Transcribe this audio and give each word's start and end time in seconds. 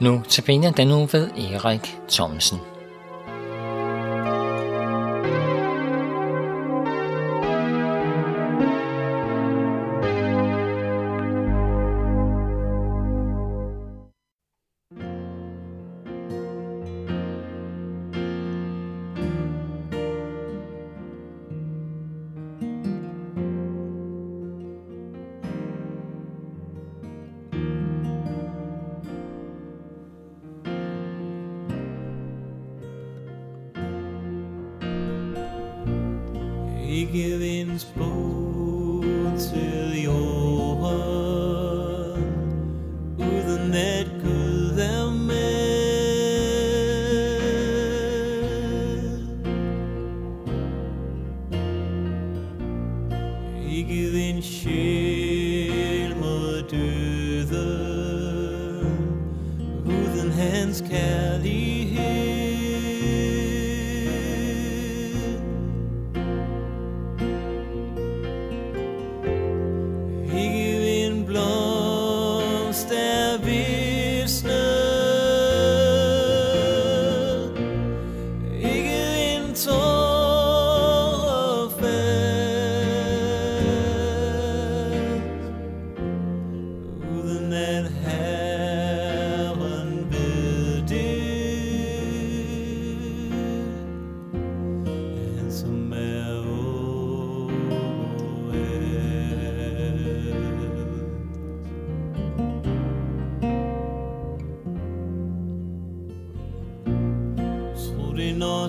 Nu 0.00 0.22
til 0.28 0.42
den 0.76 0.88
nu 0.88 1.08
ved 1.12 1.30
Erik 1.30 1.96
Thomsen. 2.08 2.58
Er 73.48 73.79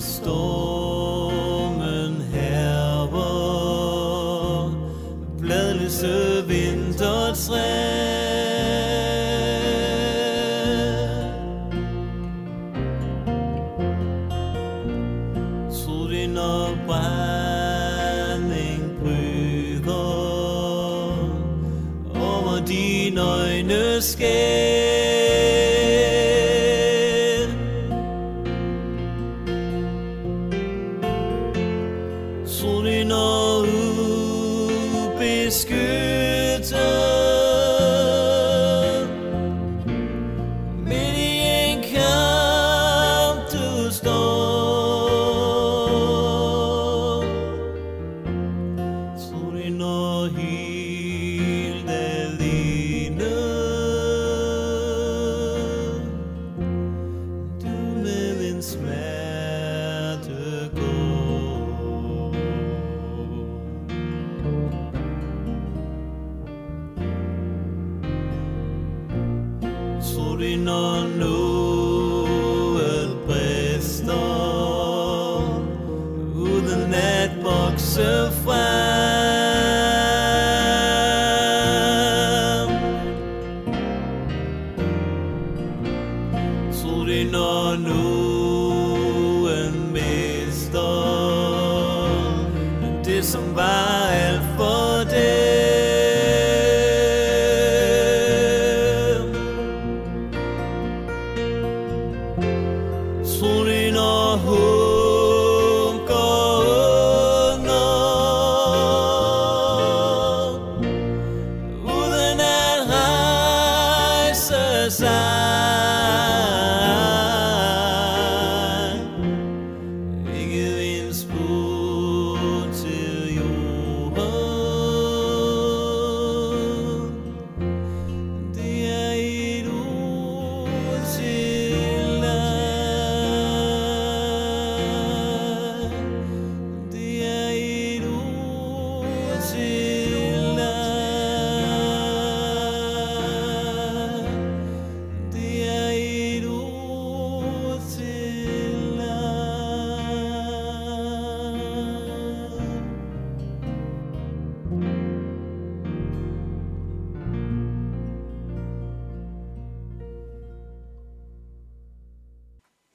stormen 0.02 1.02
hærger 2.34 3.12
Bladløse 5.40 6.48
vintertræ. 6.48 7.72
Tror 15.86 16.08
det 16.08 16.30
brænding 16.88 18.82
bryder 19.02 19.92
Over 22.16 22.66
dine 22.66 23.22
øjne 23.22 24.02
skær 24.02 25.01
det 50.30 50.34
når 50.34 50.61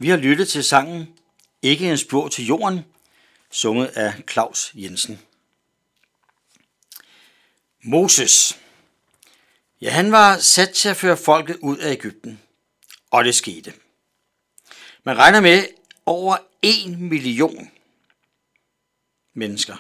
Vi 0.07 0.11
har 0.11 0.17
lyttet 0.17 0.49
til 0.49 0.65
sangen 0.65 1.09
Ikke 1.63 1.91
en 1.91 1.99
spor 1.99 2.29
til 2.29 2.47
jorden, 2.47 2.81
sunget 3.51 3.87
af 3.87 4.15
Claus 4.31 4.73
Jensen. 4.75 5.21
Moses. 7.85 8.59
Ja, 9.81 9.91
han 9.91 10.13
var 10.13 10.39
sat 10.39 10.71
til 10.71 10.89
at 10.89 10.97
føre 10.97 11.17
folket 11.17 11.57
ud 11.57 11.79
af 11.79 11.93
Ægypten, 11.93 12.41
og 13.11 13.25
det 13.25 13.35
skete. 13.35 13.73
Man 15.05 15.19
regner 15.19 15.41
med 15.41 15.67
over 16.07 16.37
en 16.63 17.09
million 17.09 17.71
mennesker, 19.35 19.77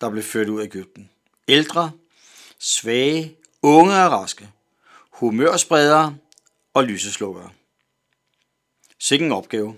der 0.00 0.10
blev 0.10 0.22
ført 0.22 0.48
ud 0.48 0.60
af 0.60 0.64
Ægypten. 0.64 1.10
Ældre, 1.48 1.90
svage, 2.58 3.36
unge 3.62 3.94
og 3.94 4.12
raske, 4.12 4.48
humørspredere 5.10 6.16
og 6.74 6.84
lyseslukkere. 6.84 7.50
Sikken 8.98 9.32
opgave. 9.32 9.76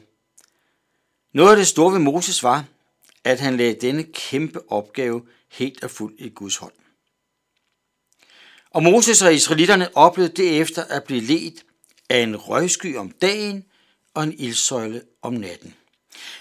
Noget 1.32 1.50
af 1.50 1.56
det 1.56 1.66
store 1.66 1.92
ved 1.92 2.00
Moses 2.00 2.42
var, 2.42 2.64
at 3.24 3.40
han 3.40 3.56
lagde 3.56 3.80
denne 3.80 4.02
kæmpe 4.02 4.72
opgave 4.72 5.26
helt 5.48 5.84
og 5.84 5.90
fuldt 5.90 6.20
i 6.20 6.28
Guds 6.28 6.56
hånd. 6.56 6.72
Og 8.70 8.82
Moses 8.82 9.22
og 9.22 9.34
israelitterne 9.34 9.96
oplevede 9.96 10.42
derefter 10.42 10.84
at 10.84 11.04
blive 11.04 11.20
ledt 11.20 11.64
af 12.08 12.18
en 12.18 12.36
røgsky 12.36 12.96
om 12.96 13.10
dagen 13.10 13.64
og 14.14 14.24
en 14.24 14.32
ildsøjle 14.38 15.02
om 15.22 15.32
natten. 15.32 15.74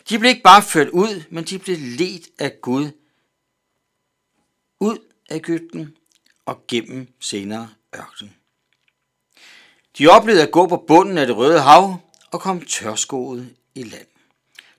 De 0.09 0.19
blev 0.19 0.29
ikke 0.29 0.43
bare 0.43 0.63
ført 0.63 0.89
ud, 0.89 1.23
men 1.29 1.43
de 1.43 1.59
blev 1.59 1.77
ledt 1.77 2.29
af 2.39 2.61
Gud 2.61 2.91
ud 4.79 4.97
af 5.29 5.35
Ægypten 5.35 5.97
og 6.45 6.67
gennem 6.67 7.13
senere 7.19 7.69
ørkenen. 7.95 8.35
De 9.97 10.07
oplevede 10.07 10.43
at 10.43 10.51
gå 10.51 10.67
på 10.67 10.77
bunden 10.87 11.17
af 11.17 11.27
det 11.27 11.37
røde 11.37 11.61
hav 11.61 12.08
og 12.31 12.41
kom 12.41 12.65
tørskoet 12.65 13.55
i 13.75 13.83
land. 13.83 14.07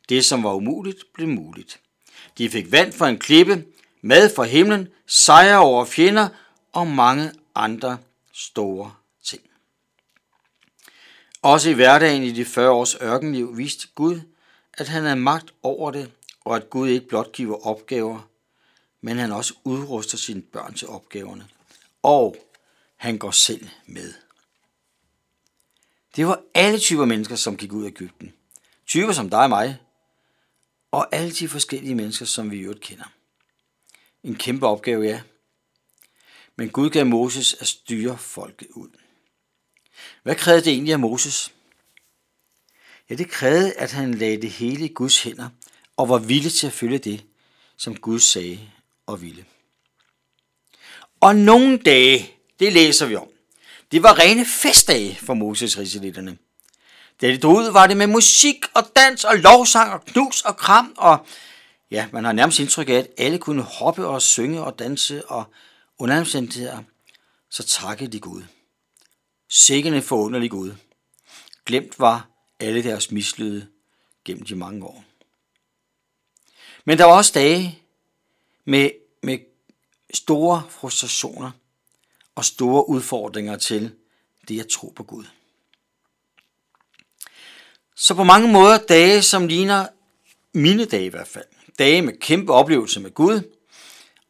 Det, 0.08 0.24
som 0.24 0.42
var 0.42 0.54
umuligt, 0.54 1.12
blev 1.14 1.28
muligt. 1.28 1.80
De 2.38 2.50
fik 2.50 2.72
vand 2.72 2.92
fra 2.92 3.08
en 3.08 3.18
klippe, 3.18 3.64
mad 4.02 4.34
fra 4.34 4.44
himlen, 4.44 4.88
sejre 5.06 5.58
over 5.58 5.84
fjender 5.84 6.28
og 6.72 6.86
mange 6.86 7.32
andre 7.54 7.98
store 8.32 8.94
ting. 9.24 9.42
Også 11.42 11.70
i 11.70 11.72
hverdagen 11.72 12.22
i 12.22 12.32
de 12.32 12.44
40 12.44 12.70
års 12.70 12.94
ørkenliv 12.94 13.56
viste 13.56 13.88
Gud, 13.94 14.20
at 14.72 14.88
han 14.88 15.02
havde 15.02 15.16
magt 15.16 15.54
over 15.62 15.90
det, 15.90 16.10
og 16.44 16.56
at 16.56 16.70
Gud 16.70 16.88
ikke 16.88 17.08
blot 17.08 17.32
giver 17.32 17.66
opgaver, 17.66 18.28
men 19.00 19.18
han 19.18 19.32
også 19.32 19.54
udruster 19.64 20.18
sine 20.18 20.42
børn 20.42 20.74
til 20.74 20.88
opgaverne. 20.88 21.48
Og 22.02 22.36
han 22.96 23.18
går 23.18 23.30
selv 23.30 23.68
med. 23.86 24.12
Det 26.16 26.26
var 26.26 26.42
alle 26.54 26.78
typer 26.78 27.04
mennesker, 27.04 27.36
som 27.36 27.56
gik 27.56 27.72
ud 27.72 27.84
af 27.84 27.88
Ægypten. 27.88 28.32
Typer 28.86 29.12
som 29.12 29.30
dig 29.30 29.42
og 29.42 29.48
mig, 29.48 29.78
og 30.90 31.14
alle 31.14 31.32
de 31.32 31.48
forskellige 31.48 31.94
mennesker, 31.94 32.26
som 32.26 32.50
vi 32.50 32.56
i 32.56 32.60
øvrigt 32.60 32.80
kender. 32.80 33.12
En 34.24 34.34
kæmpe 34.34 34.66
opgave, 34.66 35.04
ja. 35.04 35.22
Men 36.56 36.70
Gud 36.70 36.90
gav 36.90 37.06
Moses 37.06 37.54
at 37.54 37.66
styre 37.66 38.18
folket 38.18 38.68
ud. 38.70 38.88
Hvad 40.22 40.36
krævede 40.36 40.64
det 40.64 40.72
egentlig 40.72 40.92
af 40.92 40.98
Moses? 40.98 41.54
Ja, 43.10 43.14
det 43.14 43.30
krævede, 43.30 43.72
at 43.72 43.92
han 43.92 44.14
lagde 44.14 44.42
det 44.42 44.50
hele 44.50 44.84
i 44.84 44.92
Guds 44.92 45.22
hænder 45.22 45.48
og 45.96 46.08
var 46.08 46.18
villig 46.18 46.52
til 46.52 46.66
at 46.66 46.72
følge 46.72 46.98
det, 46.98 47.24
som 47.76 47.96
Gud 47.96 48.18
sagde 48.18 48.70
og 49.06 49.22
ville. 49.22 49.44
Og 51.20 51.36
nogle 51.36 51.78
dage, 51.78 52.34
det 52.58 52.72
læser 52.72 53.06
vi 53.06 53.16
om, 53.16 53.28
det 53.92 54.02
var 54.02 54.18
rene 54.18 54.44
festdage 54.44 55.18
for 55.22 55.34
Moses 55.34 55.78
risalitterne. 55.78 56.38
Da 57.20 57.28
de 57.28 57.38
drog 57.38 57.56
ud, 57.56 57.72
var 57.72 57.86
det 57.86 57.96
med 57.96 58.06
musik 58.06 58.56
og 58.74 58.90
dans 58.96 59.24
og 59.24 59.36
lovsang 59.36 59.92
og 59.92 60.04
knus 60.04 60.40
og 60.40 60.56
kram, 60.56 60.94
og 60.96 61.26
ja, 61.90 62.08
man 62.12 62.24
har 62.24 62.32
nærmest 62.32 62.58
indtryk 62.58 62.88
af, 62.88 62.94
at 62.94 63.08
alle 63.18 63.38
kunne 63.38 63.62
hoppe 63.62 64.06
og 64.06 64.22
synge 64.22 64.64
og 64.64 64.78
danse, 64.78 65.28
og 65.28 65.44
under 65.98 66.18
omstændigheder, 66.18 66.82
så 67.50 67.62
takkede 67.62 68.12
de 68.12 68.20
Gud. 68.20 68.42
Sikkerne 69.48 70.02
forunderlig 70.02 70.50
Gud. 70.50 70.72
Glemt 71.66 71.98
var 71.98 72.28
alle 72.60 72.82
deres 72.82 73.10
mislyde 73.10 73.66
gennem 74.24 74.44
de 74.44 74.56
mange 74.56 74.86
år. 74.86 75.04
Men 76.84 76.98
der 76.98 77.04
var 77.04 77.16
også 77.16 77.32
dage 77.34 77.78
med, 78.64 78.90
med 79.22 79.38
store 80.14 80.62
frustrationer 80.70 81.50
og 82.40 82.44
store 82.44 82.88
udfordringer 82.88 83.56
til 83.56 83.94
det 84.48 84.60
at 84.60 84.68
tro 84.68 84.92
på 84.96 85.02
Gud. 85.02 85.24
Så 87.94 88.14
på 88.14 88.24
mange 88.24 88.52
måder 88.52 88.78
dage, 88.78 89.22
som 89.22 89.46
ligner 89.46 89.86
mine 90.52 90.84
dage 90.84 91.04
i 91.04 91.08
hvert 91.08 91.28
fald. 91.28 91.44
Dage 91.78 92.02
med 92.02 92.20
kæmpe 92.20 92.52
oplevelser 92.52 93.00
med 93.00 93.14
Gud, 93.14 93.56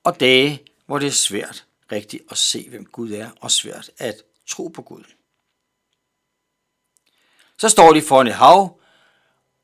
og 0.05 0.21
dage, 0.21 0.63
hvor 0.87 0.99
det 0.99 1.07
er 1.07 1.13
svært 1.13 1.67
rigtigt 1.93 2.23
at 2.31 2.39
se, 2.39 2.69
hvem 2.69 2.85
Gud 2.85 3.13
er, 3.13 3.31
og 3.41 3.51
svært 3.51 3.91
at 3.99 4.23
tro 4.47 4.69
på 4.69 4.83
Gud. 4.83 5.05
Så 7.59 7.69
står 7.69 7.93
de 7.93 8.03
foran 8.03 8.27
et 8.27 8.35
hav, 8.35 8.81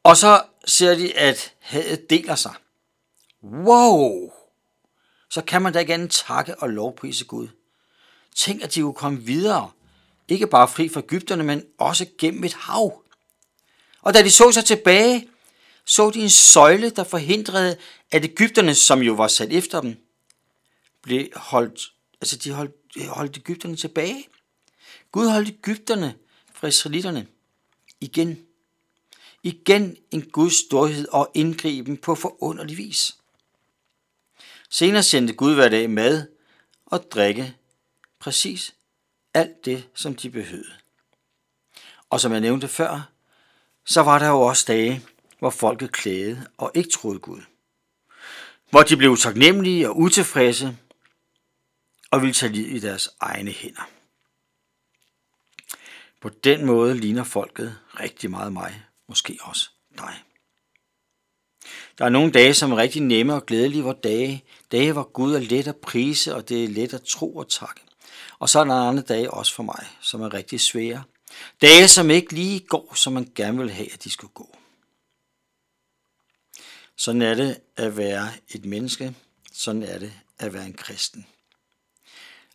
og 0.03 0.17
så 0.17 0.45
ser 0.67 0.95
de, 0.95 1.19
at 1.19 1.55
havet 1.59 2.11
deler 2.11 2.35
sig. 2.35 2.55
Wow! 3.43 4.33
Så 5.31 5.43
kan 5.43 5.63
man 5.63 5.73
da 5.73 5.79
igen 5.79 6.09
takke 6.09 6.63
og 6.63 6.71
lovprise 6.71 7.25
Gud. 7.25 7.49
Tænk, 8.37 8.63
at 8.63 8.75
de 8.75 8.81
kunne 8.81 8.95
komme 8.95 9.23
videre. 9.23 9.71
Ikke 10.29 10.47
bare 10.47 10.69
fri 10.69 10.89
fra 10.89 11.01
Ægypterne, 11.01 11.45
men 11.45 11.65
også 11.79 12.07
gennem 12.19 12.45
et 12.45 12.55
hav. 12.55 13.03
Og 14.03 14.15
da 14.15 14.23
de 14.23 14.31
så 14.31 14.53
sig 14.53 14.65
tilbage, 14.65 15.29
så 15.85 16.11
de 16.11 16.21
en 16.21 16.31
søjle, 16.31 16.91
der 16.91 17.05
forhindrede, 17.05 17.77
at 18.11 18.25
Ægypterne, 18.25 18.75
som 18.75 19.03
jo 19.03 19.13
var 19.13 19.29
sat 19.29 19.53
efter 19.53 19.81
dem, 19.81 19.97
blev 21.03 21.29
holdt, 21.37 21.93
altså 22.21 22.37
de 22.37 22.53
holdt, 22.53 22.73
holdt 23.09 23.37
Ægypterne 23.37 23.77
tilbage. 23.77 24.29
Gud 25.13 25.29
holdt 25.29 25.49
Ægypterne 25.49 26.15
fra 26.55 26.69
israelitterne. 26.69 27.27
Igen. 28.01 28.39
Igen 29.43 29.97
en 30.11 30.23
Guds 30.31 30.67
storhed 30.67 31.09
og 31.09 31.31
indgriben 31.35 31.97
på 31.97 32.15
forunderlig 32.15 32.77
vis. 32.77 33.17
Senere 34.71 35.03
sendte 35.03 35.35
Gud 35.35 35.55
hver 35.55 35.69
dag 35.69 35.91
mad 35.91 36.27
og 36.87 37.11
drikke 37.11 37.57
præcis 38.27 38.75
alt 39.35 39.65
det, 39.65 39.89
som 39.95 40.15
de 40.15 40.31
behøvede. 40.31 40.73
Og 42.11 42.21
som 42.21 42.33
jeg 42.33 42.41
nævnte 42.41 42.69
før, 42.69 43.11
så 43.85 44.03
var 44.03 44.19
der 44.19 44.29
jo 44.29 44.41
også 44.41 44.65
dage, 44.69 45.03
hvor 45.39 45.51
folket 45.51 45.93
klagede 45.93 46.47
og 46.59 46.73
ikke 46.75 46.91
troede 46.91 47.19
Gud. 47.19 47.43
Hvor 48.71 48.83
de 48.83 48.97
blev 48.97 49.17
taknemmelige 49.17 49.89
og 49.89 49.99
utilfredse 49.99 50.77
og 52.11 52.21
ville 52.21 52.35
tage 52.35 52.53
livet 52.53 52.77
i 52.77 52.79
deres 52.79 53.09
egne 53.21 53.51
hænder. 53.51 53.89
På 56.21 56.29
den 56.29 56.67
måde 56.67 56.99
ligner 56.99 57.25
folket 57.25 57.79
rigtig 58.01 58.31
meget 58.31 58.53
mig, 58.53 58.85
måske 59.09 59.39
også 59.43 59.71
dig. 59.99 60.23
Der 61.99 62.05
er 62.05 62.09
nogle 62.09 62.33
dage, 62.33 62.55
som 62.55 62.73
er 62.73 62.77
rigtig 62.77 63.03
nemme 63.03 63.35
og 63.35 63.47
glædelige, 63.47 63.83
hvor 63.83 63.93
dage, 63.93 64.45
dage 64.73 64.93
hvor 64.93 65.13
Gud 65.13 65.35
er 65.35 65.41
let 65.41 65.69
at 65.69 65.77
prise, 65.77 66.35
og 66.35 66.49
det 66.49 66.65
er 66.65 66.69
let 66.69 66.95
at 66.95 67.03
tro 67.03 67.37
og 67.37 67.49
takke. 67.49 67.86
Og 68.39 68.49
så 68.49 68.61
er 68.61 68.65
der 68.65 68.75
andre 68.75 69.03
dage 69.03 69.31
også 69.31 69.55
for 69.55 69.63
mig, 69.63 69.87
som 70.01 70.23
er 70.23 70.35
rigtig 70.35 70.61
svære. 70.61 71.05
Dage, 71.61 71.89
som 71.89 72.11
ikke 72.11 72.33
lige 72.33 72.61
går, 72.61 72.95
som 72.95 73.13
man 73.13 73.33
gerne 73.35 73.59
vil 73.59 73.71
have, 73.71 73.93
at 73.93 74.05
de 74.05 74.11
skulle 74.11 74.33
gå. 74.35 74.57
Sådan 76.97 77.23
er 77.23 77.35
det 77.35 77.61
at 77.77 77.97
være 77.97 78.33
et 78.49 78.65
menneske. 78.65 79.15
Sådan 79.53 79.83
er 79.83 79.99
det 79.99 80.13
at 80.39 80.55
være 80.55 80.67
en 80.67 80.75
kristen. 80.75 81.27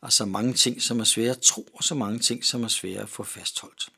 Og 0.01 0.13
så 0.13 0.25
mange 0.25 0.53
ting, 0.53 0.81
som 0.81 1.00
er 1.00 1.03
svære 1.03 1.31
at 1.31 1.41
tro, 1.41 1.69
og 1.73 1.83
så 1.83 1.95
mange 1.95 2.19
ting, 2.19 2.45
som 2.45 2.63
er 2.63 2.67
svære 2.67 3.01
at 3.01 3.09
få 3.09 3.23
fastholdt. 3.23 3.89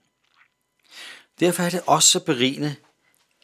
Derfor 1.40 1.64
er 1.64 1.70
det 1.70 1.82
også 1.88 2.10
så 2.10 2.20
berigende 2.20 2.76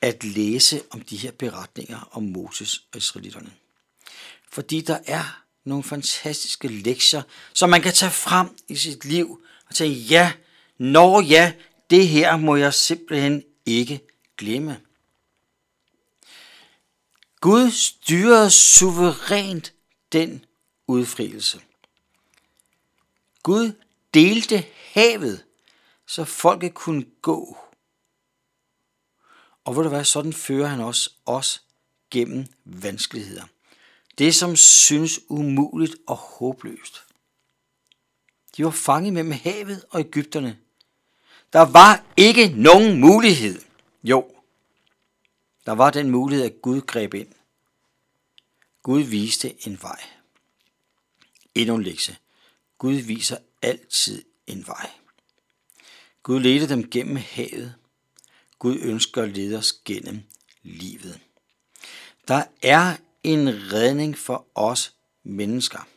at 0.01 0.23
læse 0.23 0.83
om 0.89 1.01
de 1.01 1.17
her 1.17 1.31
beretninger 1.31 2.09
om 2.11 2.23
Moses 2.23 2.77
og 2.91 2.97
israelitterne. 2.97 3.53
Fordi 4.51 4.81
der 4.81 4.99
er 5.05 5.43
nogle 5.65 5.83
fantastiske 5.83 6.67
lektier, 6.67 7.21
som 7.53 7.69
man 7.69 7.81
kan 7.81 7.93
tage 7.93 8.11
frem 8.11 8.57
i 8.67 8.75
sit 8.75 9.05
liv 9.05 9.43
og 9.69 9.75
sige, 9.75 9.93
ja, 9.93 10.33
når 10.77 11.21
ja, 11.21 11.53
det 11.89 12.07
her 12.07 12.37
må 12.37 12.55
jeg 12.55 12.73
simpelthen 12.73 13.43
ikke 13.65 13.99
glemme. 14.37 14.81
Gud 17.41 17.71
styrede 17.71 18.51
suverænt 18.51 19.73
den 20.11 20.45
udfrielse. 20.87 21.61
Gud 23.43 23.71
delte 24.13 24.65
havet, 24.93 25.45
så 26.07 26.25
folket 26.25 26.73
kunne 26.73 27.05
gå. 27.21 27.57
Og 29.63 29.73
hvor 29.73 29.83
det 29.83 29.91
var, 29.91 30.03
sådan 30.03 30.33
fører 30.33 30.67
han 30.67 30.79
også 30.79 31.11
os 31.25 31.63
gennem 32.11 32.45
vanskeligheder. 32.65 33.43
Det, 34.19 34.35
som 34.35 34.55
synes 34.55 35.19
umuligt 35.29 35.95
og 36.07 36.15
håbløst. 36.15 37.03
De 38.57 38.65
var 38.65 38.71
fanget 38.71 39.13
mellem 39.13 39.31
havet 39.31 39.85
og 39.89 39.99
Ægypterne. 39.99 40.59
Der 41.53 41.61
var 41.61 42.05
ikke 42.17 42.47
nogen 42.47 42.99
mulighed. 42.99 43.61
Jo, 44.03 44.35
der 45.65 45.71
var 45.71 45.89
den 45.89 46.09
mulighed, 46.09 46.45
at 46.45 46.61
Gud 46.61 46.81
greb 46.81 47.13
ind. 47.13 47.27
Gud 48.83 49.01
viste 49.01 49.67
en 49.67 49.81
vej. 49.81 50.03
Endnu 51.55 51.75
en 51.75 51.83
lektie. 51.83 52.17
Gud 52.77 52.93
viser 52.93 53.37
altid 53.61 54.25
en 54.47 54.67
vej. 54.67 54.91
Gud 56.23 56.39
ledte 56.39 56.69
dem 56.69 56.89
gennem 56.89 57.15
havet. 57.15 57.75
Gud 58.59 58.79
ønsker 58.81 59.23
at 59.23 59.29
lede 59.29 59.57
os 59.57 59.73
gennem 59.85 60.21
livet. 60.63 61.19
Der 62.27 62.43
er 62.61 62.97
en 63.33 63.73
redning 63.73 64.17
for 64.17 64.47
os 64.55 64.95
mennesker. 65.23 65.87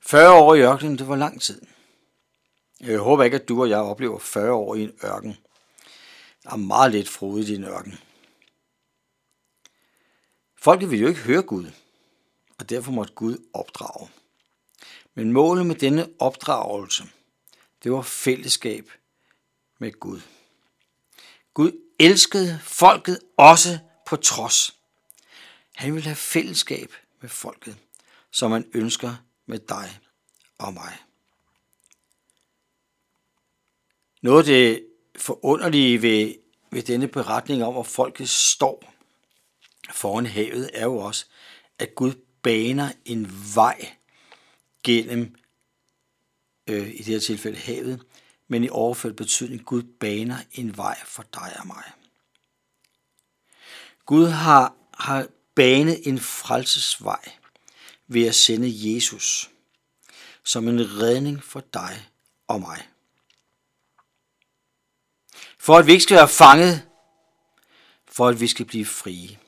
40 0.00 0.32
år 0.32 0.54
i 0.54 0.62
ørkenen, 0.62 0.98
det 0.98 1.08
var 1.08 1.16
lang 1.16 1.42
tid. 1.42 1.62
Jeg 2.80 2.98
håber 2.98 3.24
ikke, 3.24 3.36
at 3.36 3.48
du 3.48 3.60
og 3.60 3.70
jeg 3.70 3.78
oplever 3.78 4.18
40 4.18 4.52
år 4.52 4.74
i 4.74 4.82
en 4.82 4.92
ørken. 5.04 5.36
Der 6.42 6.50
er 6.50 6.56
meget 6.56 6.92
lidt 6.92 7.08
frodigt 7.08 7.48
i 7.48 7.54
en 7.54 7.64
ørken. 7.64 7.98
Folket 10.56 10.90
ville 10.90 11.02
jo 11.02 11.08
ikke 11.08 11.20
høre 11.20 11.42
Gud, 11.42 11.70
og 12.58 12.70
derfor 12.70 12.92
måtte 12.92 13.14
Gud 13.14 13.36
opdrage. 13.52 14.08
Men 15.14 15.32
målet 15.32 15.66
med 15.66 15.74
denne 15.74 16.08
opdragelse, 16.18 17.04
det 17.82 17.92
var 17.92 18.02
fællesskab 18.02 18.90
med 19.78 19.92
Gud. 19.92 20.20
Gud 21.54 21.72
elskede 22.00 22.60
folket 22.62 23.20
også 23.36 23.78
på 24.06 24.16
trods. 24.16 24.76
Han 25.74 25.94
vil 25.94 26.02
have 26.02 26.16
fællesskab 26.16 26.92
med 27.20 27.28
folket, 27.28 27.76
som 28.30 28.52
han 28.52 28.70
ønsker 28.74 29.16
med 29.46 29.58
dig 29.58 29.98
og 30.58 30.74
mig. 30.74 30.98
Noget 34.22 34.38
af 34.38 34.44
det 34.44 34.86
forunderlige 35.16 36.02
ved, 36.02 36.34
ved 36.70 36.82
denne 36.82 37.08
beretning 37.08 37.64
om, 37.64 37.72
hvor 37.72 37.82
folket 37.82 38.28
står 38.28 38.94
foran 39.92 40.26
havet, 40.26 40.70
er 40.74 40.84
jo 40.84 40.96
også, 40.98 41.26
at 41.78 41.94
Gud 41.94 42.12
baner 42.42 42.92
en 43.04 43.32
vej 43.54 43.88
gennem, 44.82 45.36
øh, 46.66 46.88
i 46.88 46.98
det 46.98 47.06
her 47.06 47.20
tilfælde 47.20 47.58
havet, 47.58 48.04
men 48.50 48.64
i 48.64 48.68
overført 48.68 49.16
betydning, 49.16 49.64
Gud 49.64 49.82
baner 49.82 50.38
en 50.52 50.76
vej 50.76 50.98
for 51.04 51.24
dig 51.34 51.56
og 51.58 51.66
mig. 51.66 51.84
Gud 54.06 54.26
har, 54.26 54.74
har 54.94 55.26
banet 55.54 56.08
en 56.08 56.20
frelsesvej 56.20 57.32
ved 58.06 58.26
at 58.26 58.34
sende 58.34 58.94
Jesus 58.94 59.50
som 60.44 60.68
en 60.68 61.00
redning 61.00 61.44
for 61.44 61.60
dig 61.74 62.08
og 62.48 62.60
mig. 62.60 62.88
For 65.58 65.78
at 65.78 65.86
vi 65.86 65.92
ikke 65.92 66.02
skal 66.02 66.16
være 66.16 66.28
fanget, 66.28 66.88
for 68.08 68.28
at 68.28 68.40
vi 68.40 68.46
skal 68.46 68.66
blive 68.66 68.86
frie. 68.86 69.38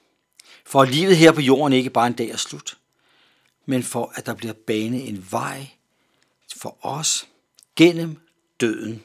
For 0.66 0.82
at 0.82 0.90
livet 0.90 1.16
her 1.16 1.32
på 1.32 1.40
jorden 1.40 1.72
ikke 1.72 1.90
bare 1.90 2.06
en 2.06 2.12
dag 2.12 2.28
er 2.28 2.36
slut, 2.36 2.78
men 3.66 3.82
for 3.82 4.12
at 4.14 4.26
der 4.26 4.34
bliver 4.34 4.54
banet 4.66 5.08
en 5.08 5.26
vej 5.30 5.70
for 6.56 6.78
os 6.86 7.28
gennem 7.76 8.22
døden, 8.62 9.04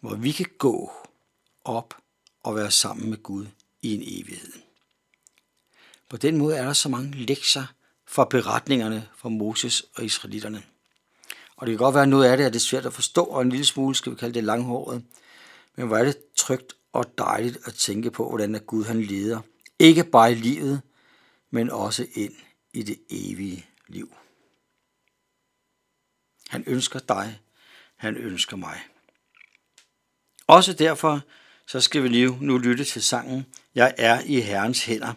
hvor 0.00 0.14
vi 0.14 0.32
kan 0.32 0.46
gå 0.58 0.92
op 1.64 1.94
og 2.42 2.56
være 2.56 2.70
sammen 2.70 3.10
med 3.10 3.22
Gud 3.22 3.46
i 3.82 3.94
en 3.94 4.02
evighed. 4.02 4.52
På 6.08 6.16
den 6.16 6.36
måde 6.36 6.56
er 6.56 6.64
der 6.64 6.72
så 6.72 6.88
mange 6.88 7.16
lektier 7.16 7.66
fra 8.06 8.24
beretningerne 8.24 9.08
fra 9.16 9.28
Moses 9.28 9.84
og 9.94 10.04
israelitterne. 10.04 10.62
Og 11.56 11.66
det 11.66 11.72
kan 11.72 11.84
godt 11.84 11.94
være, 11.94 12.02
at 12.02 12.08
noget 12.08 12.30
af 12.30 12.36
det 12.36 12.46
er 12.46 12.50
det 12.50 12.62
svært 12.62 12.86
at 12.86 12.92
forstå, 12.92 13.24
og 13.24 13.42
en 13.42 13.50
lille 13.50 13.66
smule 13.66 13.94
skal 13.94 14.12
vi 14.12 14.16
kalde 14.16 14.34
det 14.34 14.44
langhåret. 14.44 15.04
Men 15.76 15.86
hvor 15.86 15.96
er 15.96 16.04
det 16.04 16.16
trygt 16.36 16.72
og 16.92 17.18
dejligt 17.18 17.58
at 17.64 17.74
tænke 17.74 18.10
på, 18.10 18.28
hvordan 18.28 18.54
at 18.54 18.66
Gud 18.66 18.84
han 18.84 19.02
leder. 19.02 19.40
Ikke 19.78 20.04
bare 20.04 20.32
i 20.32 20.34
livet, 20.34 20.80
men 21.50 21.70
også 21.70 22.06
ind 22.14 22.34
i 22.72 22.82
det 22.82 22.98
evige 23.10 23.66
liv. 23.88 24.14
Han 26.48 26.64
ønsker 26.66 26.98
dig. 26.98 27.40
Han 28.00 28.16
ønsker 28.16 28.56
mig. 28.56 28.80
Også 30.46 30.72
derfor 30.72 31.20
så 31.66 31.80
skal 31.80 32.02
vi 32.02 32.08
lige 32.08 32.44
nu 32.44 32.58
lytte 32.58 32.84
til 32.84 33.02
sangen 33.02 33.46
Jeg 33.74 33.94
er 33.98 34.20
i 34.20 34.40
Herrens 34.40 34.84
hænder. 34.84 35.14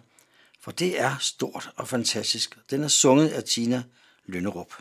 For 0.61 0.71
det 0.71 0.99
er 0.99 1.17
stort 1.19 1.69
og 1.75 1.87
fantastisk. 1.87 2.57
Den 2.69 2.83
er 2.83 2.87
sunget 2.87 3.29
af 3.29 3.43
Tina 3.43 3.83
Lønnerup. 4.25 4.73